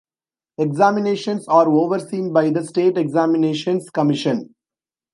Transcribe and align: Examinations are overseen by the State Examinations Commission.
Examinations 0.57 1.47
are 1.47 1.69
overseen 1.69 2.33
by 2.33 2.49
the 2.49 2.63
State 2.65 2.97
Examinations 2.97 3.87
Commission. 3.91 4.55